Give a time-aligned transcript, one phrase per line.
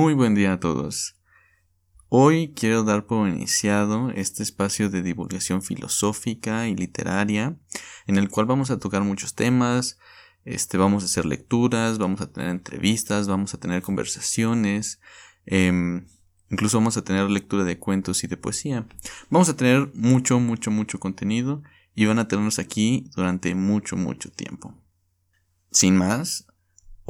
[0.00, 1.16] Muy buen día a todos.
[2.08, 7.58] Hoy quiero dar por iniciado este espacio de divulgación filosófica y literaria,
[8.06, 9.98] en el cual vamos a tocar muchos temas,
[10.44, 15.00] este, vamos a hacer lecturas, vamos a tener entrevistas, vamos a tener conversaciones,
[15.46, 16.06] em,
[16.48, 18.86] incluso vamos a tener lectura de cuentos y de poesía.
[19.30, 21.64] Vamos a tener mucho, mucho, mucho contenido
[21.96, 24.80] y van a tenernos aquí durante mucho, mucho tiempo.
[25.72, 26.46] Sin más,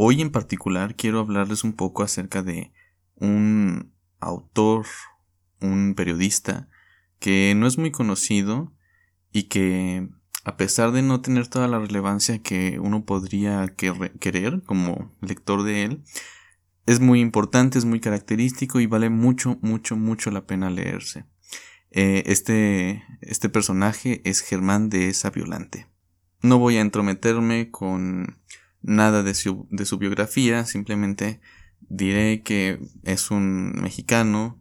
[0.00, 2.72] hoy en particular quiero hablarles un poco acerca de
[3.16, 4.86] un autor,
[5.60, 6.68] un periodista,
[7.18, 8.72] que no es muy conocido
[9.32, 10.08] y que
[10.44, 15.82] a pesar de no tener toda la relevancia que uno podría querer como lector de
[15.82, 16.04] él,
[16.86, 21.24] es muy importante, es muy característico y vale mucho, mucho, mucho la pena leerse.
[21.90, 25.88] Eh, este, este personaje es Germán de esa Violante.
[26.40, 28.38] No voy a entrometerme con
[28.88, 29.66] nada de su,
[29.98, 31.40] biografía, simplemente
[31.80, 34.60] diré que es un mexicano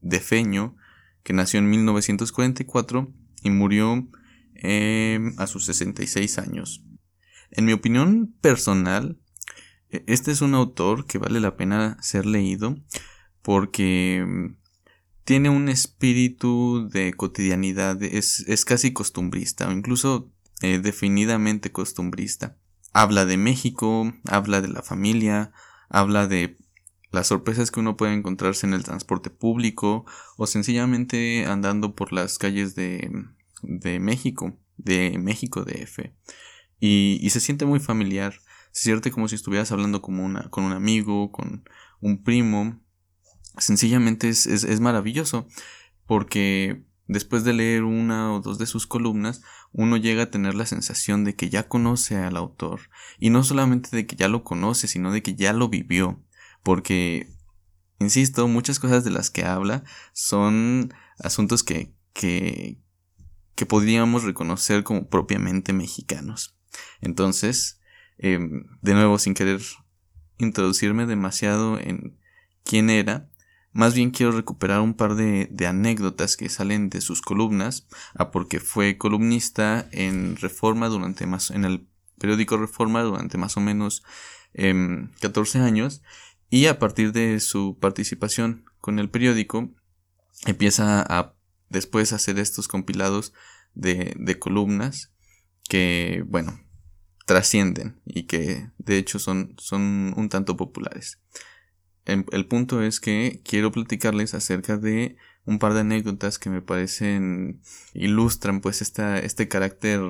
[0.00, 0.76] de feño
[1.22, 4.08] que nació en 1944 y murió
[4.54, 6.84] em, a sus 66 años.
[7.50, 9.18] En mi opinión personal,
[9.88, 12.76] e, este es un autor que vale la pena ser leído
[13.40, 14.52] porque
[15.24, 22.58] tiene un espíritu de cotidianidad, es, casi costumbrista o incluso eh, definidamente costumbrista.
[22.94, 25.52] Habla de México, habla de la familia,
[25.88, 26.56] habla de
[27.10, 30.06] las sorpresas que uno puede encontrarse en el transporte público
[30.36, 33.10] o sencillamente andando por las calles de,
[33.62, 36.12] de México, de México DF.
[36.80, 38.34] Y, y se siente muy familiar,
[38.70, 41.68] se siente como si estuvieras hablando como una, con un amigo, con
[42.00, 42.80] un primo.
[43.58, 45.46] Sencillamente es, es, es maravilloso
[46.06, 50.66] porque después de leer una o dos de sus columnas, uno llega a tener la
[50.66, 54.88] sensación de que ya conoce al autor, y no solamente de que ya lo conoce,
[54.88, 56.22] sino de que ya lo vivió,
[56.62, 57.28] porque,
[57.98, 62.78] insisto, muchas cosas de las que habla son asuntos que, que,
[63.54, 66.56] que podríamos reconocer como propiamente mexicanos.
[67.00, 67.80] Entonces,
[68.18, 69.60] em, de nuevo, sin querer
[70.38, 72.18] introducirme demasiado en
[72.64, 73.28] quién era,
[73.74, 78.60] más bien quiero recuperar un par de, anécdotas que salen de sus columnas, a porque
[78.60, 84.04] fue columnista en Reforma durante más, en el periódico Reforma durante más o menos
[84.54, 86.02] 14 em, años,
[86.50, 89.70] y a partir de su participación con el periódico,
[90.46, 91.34] empieza a
[91.68, 93.32] después hacer estos compilados
[93.74, 95.12] de, de columnas
[95.68, 96.60] que, bueno,
[97.26, 101.18] trascienden y que de hecho son, son un tanto populares.
[102.06, 105.16] Em, el punto es que quiero platicarles acerca de
[105.46, 107.60] un par de anécdotas que me parecen
[107.92, 110.00] ilustran pues esta, este carácter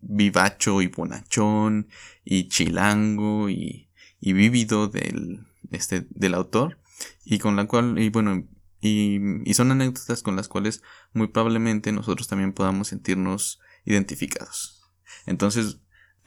[0.00, 1.88] vivacho y bonachón
[2.24, 3.88] y chilango y,
[4.20, 6.78] y vívido del, este, del autor.
[7.24, 8.46] Y con la cual y bueno
[8.80, 10.82] y, y son anécdotas con las cuales
[11.12, 14.82] muy probablemente nosotros también podamos sentirnos identificados.
[15.26, 15.78] Entonces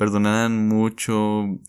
[0.01, 1.59] perdonarán mucho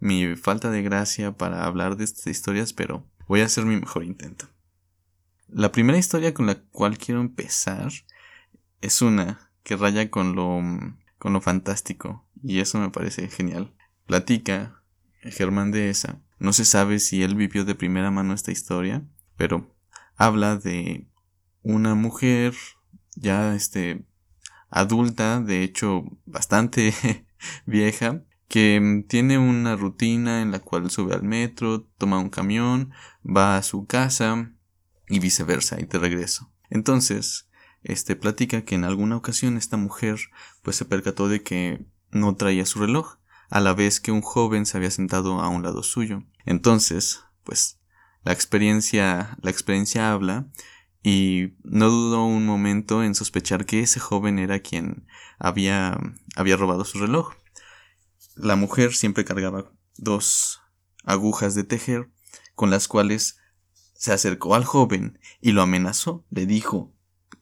[0.00, 4.02] mi falta de gracia para hablar de estas historias, pero voy a hacer mi mejor
[4.04, 4.48] intento.
[5.46, 7.92] La primera historia con la cual quiero empezar
[8.80, 10.62] es una que raya con lo,
[11.18, 13.74] con lo fantástico, y eso me parece genial.
[14.06, 14.82] Platica
[15.20, 16.18] Germán de esa.
[16.38, 19.04] No se sabe si él vivió de primera mano esta historia,
[19.36, 19.70] pero
[20.16, 21.08] habla de
[21.60, 22.54] una mujer
[23.16, 24.06] ya este
[24.70, 26.94] adulta, de hecho bastante
[27.66, 32.92] vieja, que mm, tiene una rutina en la cual sube al metro, toma un camión,
[33.24, 34.52] va a su casa
[35.08, 36.50] y viceversa y de regreso.
[36.70, 37.48] Entonces,
[37.82, 40.18] este platica que en alguna ocasión esta mujer
[40.62, 43.16] pues se percató de que no traía su reloj,
[43.50, 46.22] a la vez que un joven se había sentado a un lado suyo.
[46.46, 47.80] Entonces, pues
[48.24, 50.46] la experiencia, la experiencia habla
[51.02, 55.06] y no dudó un momento en sospechar que ese joven era quien
[55.38, 55.98] había,
[56.36, 57.32] había robado su reloj.
[58.36, 60.60] La mujer siempre cargaba dos
[61.04, 62.08] agujas de tejer
[62.54, 63.38] con las cuales
[63.94, 66.92] se acercó al joven y lo amenazó, le dijo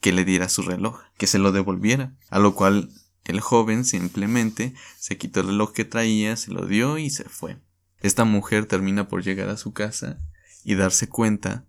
[0.00, 2.90] que le diera su reloj, que se lo devolviera, a lo cual
[3.24, 7.58] el joven simplemente se quitó el reloj que traía, se lo dio y se fue.
[8.00, 10.18] Esta mujer termina por llegar a su casa
[10.64, 11.66] y darse cuenta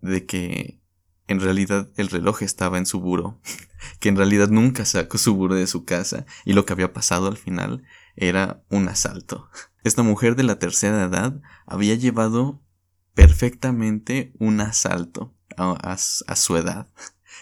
[0.00, 0.81] de que
[1.28, 3.40] en realidad el reloj estaba en su buro,
[4.00, 7.28] que en realidad nunca sacó su buro de su casa y lo que había pasado
[7.28, 7.82] al final
[8.16, 9.48] era un asalto.
[9.84, 12.62] Esta mujer de la tercera edad había llevado
[13.14, 16.88] perfectamente un asalto a, su edad.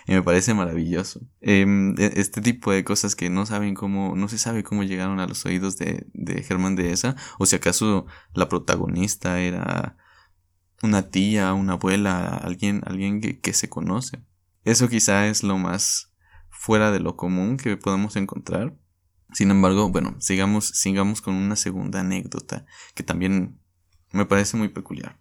[0.07, 1.21] Y me parece maravilloso.
[1.41, 5.21] Em, e, este tipo de cosas que no saben cómo, no se sabe cómo llegaron
[5.21, 9.97] a los oídos de, de Germán Dehesa, o si acaso la protagonista era
[10.83, 14.25] una tía, una abuela, alguien, alguien que, se conoce.
[14.65, 16.13] Eso quizá es lo más
[16.49, 18.77] fuera de lo común que podemos encontrar.
[19.33, 23.61] Sin embargo, bueno, sigamos, sigamos con una segunda anécdota que también
[24.13, 25.21] me parece muy peculiar.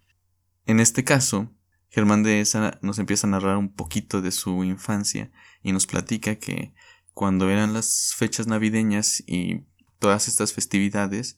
[0.66, 1.54] En este caso,
[1.90, 5.32] Germán de esa nos empieza a narrar un poquito de su infancia
[5.64, 6.74] y nos platica que
[7.14, 9.66] cuando eran las fechas navideñas y
[10.00, 11.38] todas estas festividades,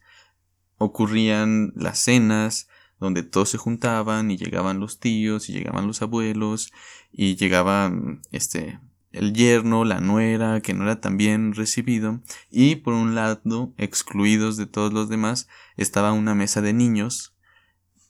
[0.78, 2.68] ocurrían las cenas,
[3.02, 6.72] donde todos se juntaban y llegaban los tíos y llegaban los abuelos
[7.12, 8.80] y llegaban este
[9.12, 14.56] el yerno, la nuera, que no era tan bien recibido, y por un lado, excluidos
[14.56, 17.36] de todos los demás, estaba una mesa de niños,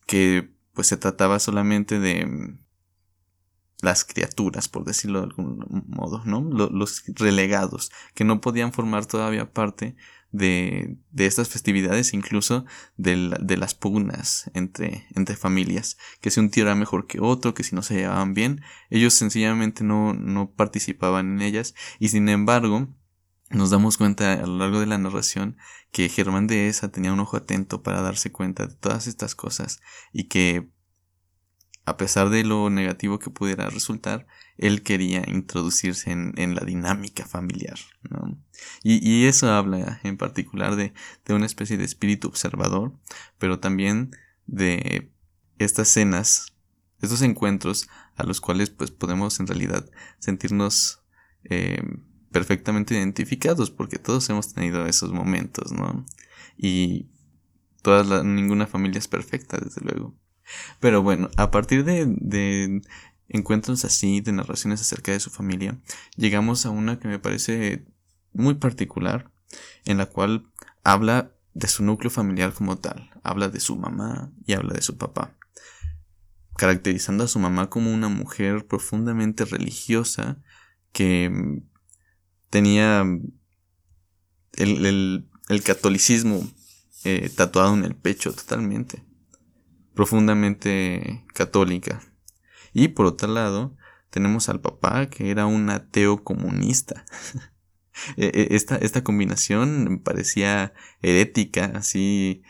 [0.06, 2.56] que pues se trataba solamente de
[3.81, 6.42] las criaturas, por decirlo de algún modo, ¿no?
[6.42, 9.95] Los relegados, que no podían formar todavía parte
[10.31, 16.50] de, de estas festividades, incluso de, de las pugnas entre, entre familias, que si un
[16.50, 20.51] tío era mejor que otro, que si no se llevaban bien, ellos sencillamente no, no
[20.51, 22.88] participaban en ellas, y sin embargo,
[23.50, 25.57] nos damos cuenta a lo largo de la narración
[25.92, 29.81] que Germán de Esa tenía un ojo atento para darse cuenta de todas estas cosas
[30.13, 30.69] y que
[31.92, 34.26] a pesar de lo negativo que pudiera resultar,
[34.58, 37.78] él quería introducirse en, la dinámica familiar.
[38.82, 40.94] Y, eso habla en particular de,
[41.30, 42.94] una especie de espíritu observador,
[43.38, 44.12] pero también
[44.48, 45.12] de
[45.60, 46.54] estas cenas,
[47.02, 49.90] estos encuentros a los cuales pues podemos en realidad
[50.20, 51.04] sentirnos
[51.44, 51.82] eh,
[52.32, 56.06] perfectamente identificados, porque todos hemos tenido esos momentos, ¿no?
[56.56, 57.10] Y
[57.82, 60.20] toda ninguna familia es perfecta, desde luego.
[60.80, 62.81] Pero bueno, a partir de, de
[63.31, 65.80] encuentros así, de narraciones acerca de su familia,
[66.18, 67.86] llegamos a una que me parece
[68.33, 69.31] muy particular,
[69.86, 70.45] en la cual
[70.83, 74.98] habla de su núcleo familiar como tal, habla de su mamá y habla de su
[74.98, 75.38] papá,
[76.57, 80.42] caracterizando a su mamá como una mujer profundamente religiosa
[80.92, 81.62] que
[82.50, 83.06] tenía
[84.54, 85.25] el,
[85.63, 86.50] catolicismo
[87.04, 89.04] eh, tatuado en el pecho totalmente
[89.94, 92.02] profundamente católica.
[92.74, 93.76] Y por otro lado,
[94.10, 97.06] tenemos al papá que era un ateo comunista.
[98.18, 102.42] E, e, esta, esta combinación parecía herética, así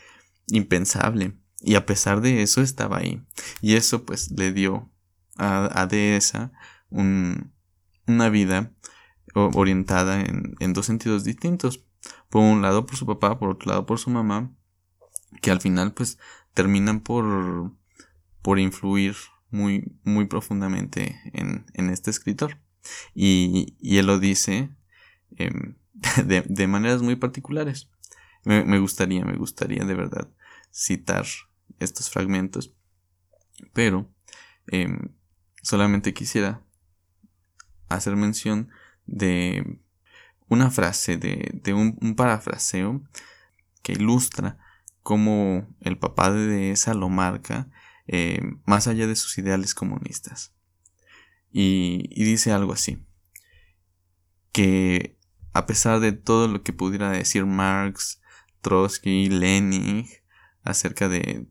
[0.46, 1.36] impensable.
[1.60, 3.22] Y a pesar de eso estaba ahí.
[3.60, 4.90] Y eso pues le dio
[5.36, 6.52] a, a Dehesa
[6.90, 7.52] un,
[8.06, 8.72] una vida
[9.34, 11.84] orientada en, en dos sentidos distintos.
[12.30, 14.54] Por un lado por su papá, por otro lado por su mamá,
[15.40, 16.18] que al final pues
[16.54, 17.72] terminan por,
[18.42, 19.16] por influir
[19.50, 22.58] muy, muy profundamente en, en este escritor.
[23.14, 24.70] Y, y, él lo dice
[25.36, 25.76] em,
[26.24, 27.88] de, de, maneras muy particulares.
[28.44, 30.28] Me, gustaría, me gustaría de verdad
[30.72, 31.24] citar
[31.78, 32.74] estos fragmentos,
[33.72, 34.10] pero
[34.66, 34.98] em,
[35.62, 36.60] solamente quisiera
[37.88, 38.68] hacer mención
[39.06, 39.78] de
[40.48, 43.00] una frase, de, de un, un parafraseo
[43.82, 44.58] que ilustra
[45.02, 47.68] como el papá de esa lo marca,
[48.06, 50.54] eh, más allá de sus ideales comunistas.
[51.50, 53.04] Y, dice algo así,
[54.52, 55.18] que
[55.52, 58.22] a pesar de todo lo que pudiera decir Marx,
[58.62, 60.06] Trotsky, Lenin
[60.62, 61.46] acerca de,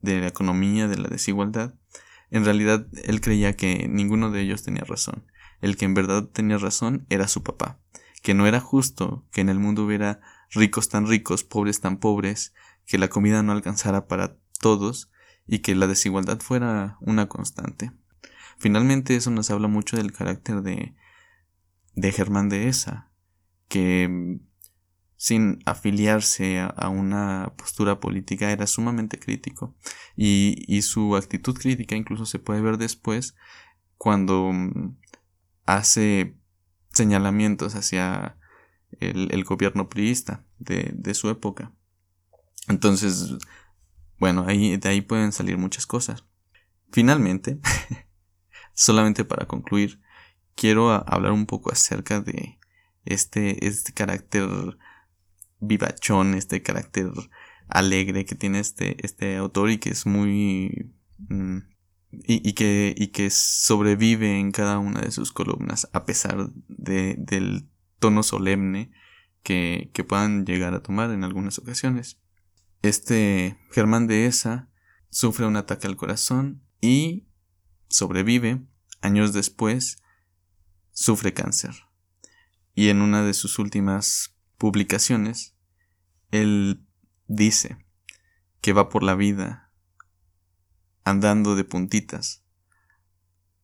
[0.00, 1.74] de, la economía, de la desigualdad,
[2.30, 5.26] en realidad él creía que ninguno de ellos tenía razón.
[5.60, 7.80] El que en verdad tenía razón era su papá,
[8.22, 10.20] que no era justo que en el mundo hubiera
[10.50, 12.54] ricos tan ricos, pobres tan pobres,
[12.86, 15.10] que la comida no alcanzara para todos
[15.46, 17.92] y que la desigualdad fuera una constante.
[18.58, 20.94] Finalmente eso nos habla mucho del carácter de,
[21.94, 23.10] de Germán de Esa,
[23.68, 24.40] que mm,
[25.16, 29.74] sin afiliarse a, una postura política era sumamente crítico
[30.16, 33.34] y, y su actitud crítica incluso se puede ver después
[33.96, 34.96] cuando mm,
[35.66, 36.36] hace
[36.92, 38.37] señalamientos hacia
[39.00, 41.72] el, gobierno priista de, de, su época.
[42.68, 43.34] Entonces,
[44.18, 46.24] bueno, ahí, de ahí pueden salir muchas cosas.
[46.90, 47.60] Finalmente,
[48.74, 50.00] solamente para concluir,
[50.54, 52.58] quiero hablar un poco acerca de
[53.04, 54.48] este, este carácter
[55.60, 57.10] vivachón, este carácter
[57.68, 60.92] alegre que tiene este, este autor y que es muy...
[61.28, 61.58] Mm,
[62.10, 67.16] y, y, que, y que sobrevive en cada una de sus columnas a pesar de,
[67.18, 67.68] del
[67.98, 68.90] tono solemne
[69.42, 72.20] que, que puedan llegar a tomar en algunas ocasiones.
[72.82, 74.68] Este Germán de Esa
[75.10, 77.26] sufre un ataque al corazón y
[77.88, 78.62] sobrevive.
[79.00, 80.02] Años después,
[80.92, 81.74] sufre cáncer.
[82.74, 85.56] Y en una de sus últimas publicaciones,
[86.30, 86.84] él
[87.26, 87.84] dice
[88.60, 89.72] que va por la vida
[91.04, 92.44] andando de puntitas,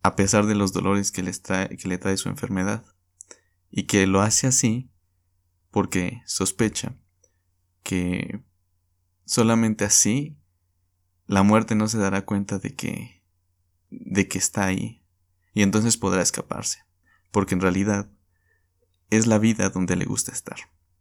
[0.02, 2.84] a pesar de los dolores que, que le trae su enfermedad,
[3.76, 4.88] y que lo hace así
[5.72, 6.96] porque sospecha
[7.82, 8.40] que
[9.24, 10.38] solamente así
[11.26, 13.24] la muerte no se dará cuenta de que
[13.90, 15.02] de que está ahí
[15.54, 16.84] y entonces podrá escaparse,
[17.32, 18.08] porque en realidad
[19.10, 20.58] es la vida donde le gusta estar.